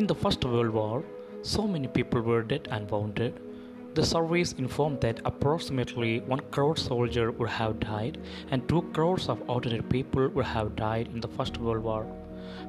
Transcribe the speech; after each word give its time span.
In 0.00 0.06
the 0.06 0.14
First 0.14 0.42
World 0.46 0.70
War, 0.70 1.04
so 1.42 1.66
many 1.66 1.86
people 1.86 2.22
were 2.22 2.42
dead 2.42 2.68
and 2.70 2.90
wounded. 2.90 3.38
The 3.92 4.02
surveys 4.02 4.54
informed 4.54 5.02
that 5.02 5.20
approximately 5.26 6.20
1 6.20 6.40
crore 6.50 6.78
soldiers 6.78 7.34
would 7.36 7.50
have 7.50 7.80
died 7.80 8.16
and 8.50 8.66
2 8.66 8.80
crores 8.94 9.28
of 9.28 9.42
ordinary 9.46 9.82
people 9.82 10.28
would 10.28 10.46
have 10.46 10.74
died 10.74 11.08
in 11.12 11.20
the 11.20 11.28
First 11.28 11.58
World 11.58 11.84
War. 11.84 12.06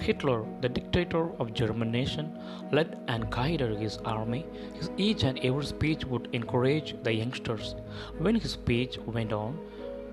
Hitler, 0.02 0.44
the 0.60 0.68
dictator 0.68 1.32
of 1.40 1.54
German 1.54 1.90
nation, 1.90 2.38
led 2.74 3.00
and 3.08 3.30
guided 3.30 3.80
his 3.80 3.96
army. 4.00 4.46
His 4.74 4.92
each 4.98 5.24
and 5.24 5.40
every 5.40 5.64
speech 5.64 6.04
would 6.04 6.28
encourage 6.34 6.96
the 7.04 7.14
youngsters. 7.14 7.76
When 8.18 8.36
his 8.36 8.52
speech 8.52 8.98
went 9.06 9.32
on, 9.32 9.58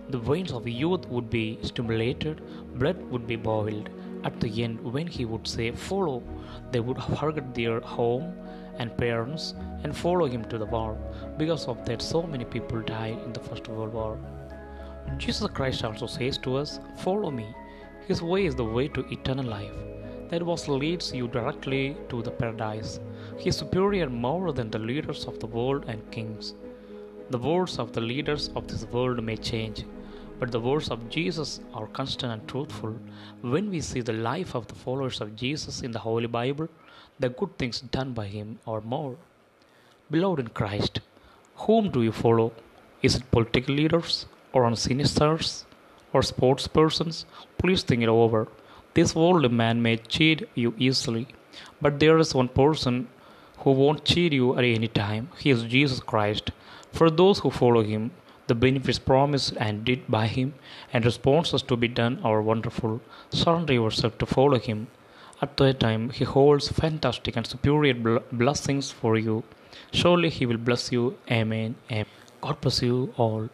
the 0.09 0.19
veins 0.19 0.53
of 0.53 0.69
youth 0.69 1.09
would 1.09 1.31
be 1.31 1.59
stimulated, 1.63 2.41
blood 2.79 3.03
would 3.11 3.27
be 3.27 3.35
boiled. 3.35 3.91
At 4.25 4.41
the 4.41 4.65
end, 4.65 4.81
when 4.81 5.07
he 5.07 5.25
would 5.25 5.47
say, 5.47 5.71
Follow, 5.71 6.23
they 6.73 6.81
would 6.81 7.03
forget 7.03 7.55
their 7.55 7.81
home 7.81 8.35
and 8.79 8.97
parents 8.97 9.55
and 9.85 9.97
follow 9.97 10.27
him 10.27 10.45
to 10.47 10.59
the 10.59 10.67
war. 10.67 10.97
Because 11.37 11.67
of 11.67 11.85
that, 11.87 12.03
so 12.03 12.23
many 12.23 12.45
people 12.45 12.81
died 12.81 13.19
in 13.25 13.33
the 13.33 13.41
First 13.41 13.69
World 13.69 13.93
War. 13.93 14.19
Jesus 15.17 15.51
Christ 15.51 15.85
also 15.85 16.07
says 16.07 16.39
to 16.39 16.57
us, 16.57 16.81
Follow 16.99 17.31
me. 17.31 17.47
His 18.07 18.23
way 18.23 18.47
is 18.47 18.55
the 18.55 18.65
way 18.65 18.89
to 18.89 19.07
eternal 19.13 19.45
life. 19.45 19.73
That 20.31 20.43
was 20.43 20.69
leads 20.69 21.13
you 21.15 21.29
directly 21.29 21.97
to 22.09 22.23
the 22.23 22.31
paradise. 22.31 23.01
He 23.39 23.49
is 23.49 23.57
superior 23.57 24.11
more 24.11 24.53
than 24.53 24.71
the 24.71 24.79
leaders 24.79 25.25
of 25.27 25.39
the 25.39 25.47
world 25.47 25.85
and 25.89 26.11
kings. 26.11 26.55
The 27.31 27.39
words 27.39 27.79
of 27.79 27.93
the 27.93 28.01
leaders 28.01 28.51
of 28.57 28.69
this 28.69 28.85
world 28.87 29.23
may 29.23 29.37
change, 29.37 29.85
but 30.39 30.53
the 30.53 30.61
words 30.61 30.91
of 30.91 31.09
Jesus 31.11 31.61
are 31.75 31.87
constant 31.89 32.33
and 32.33 32.47
truthful. 32.49 32.97
When 33.41 33.71
we 33.71 33.81
see 33.81 34.01
the 34.01 34.13
life 34.13 34.55
of 34.55 34.67
the 34.69 34.75
followers 34.75 35.21
of 35.21 35.37
Jesus 35.37 35.83
in 35.83 35.93
the 35.93 35.99
Holy 35.99 36.27
Bible, 36.27 36.69
the 37.19 37.29
good 37.29 37.59
things 37.59 37.81
done 37.81 38.13
by 38.13 38.27
him 38.27 38.59
are 38.67 38.81
more. 38.81 39.17
Beloved 40.11 40.41
in 40.41 40.49
Christ, 40.49 41.01
whom 41.57 41.91
do 41.91 42.03
you 42.03 42.13
follow? 42.13 42.53
Is 43.03 43.17
it 43.17 43.31
political 43.31 43.75
leaders 43.75 44.27
or 44.53 44.65
on 44.65 44.75
sinisters 44.75 45.65
or 46.13 46.23
sports 46.23 46.69
persons? 46.69 47.27
Please 47.59 47.83
think 47.83 48.03
it 48.03 48.09
over. 48.09 48.49
This 48.95 49.15
worldly 49.15 49.49
man 49.49 49.83
may 49.83 49.97
cheat 49.97 50.49
you 50.55 50.75
easily, 50.79 51.29
but 51.81 51.99
there 52.01 52.19
is 52.19 52.35
one 52.35 52.49
person 52.49 53.09
who 53.59 53.73
won't 53.73 54.05
cheat 54.05 54.33
you 54.33 54.57
at 54.57 54.65
any 54.65 54.89
time. 54.89 55.31
He 55.39 55.51
is 55.51 55.65
Jesus 55.65 56.01
Christ. 56.01 56.53
For 56.93 57.11
those 57.11 57.41
who 57.41 57.51
follow 57.51 57.83
him, 57.83 58.13
the 58.49 58.55
benefits 58.55 58.99
promised 58.99 59.55
and 59.59 59.85
did 59.85 60.09
by 60.09 60.27
him 60.27 60.55
and 60.93 61.05
responses 61.05 61.63
to 61.63 61.77
be 61.77 61.89
done 61.89 62.19
are 62.25 62.43
wonderful. 62.43 63.01
Surrender 63.31 63.75
yourself 63.75 64.19
to 64.19 64.27
follow 64.27 64.59
him. 64.59 64.89
At 65.41 65.57
that 65.59 65.81
time, 65.81 66.11
he 66.11 66.25
holds 66.25 66.69
fantastic 66.69 67.37
and 67.37 67.47
superior 67.47 67.95
bl- 67.95 68.17
blessings 68.33 68.91
for 68.91 69.17
you. 69.17 69.45
Surely 69.93 70.31
he 70.31 70.47
will 70.47 70.59
bless 70.59 70.91
you. 70.91 71.17
Amen. 71.31 71.77
Amen. 71.91 72.07
God 72.41 72.61
bless 72.61 72.83
you 72.83 73.15
all. 73.17 73.49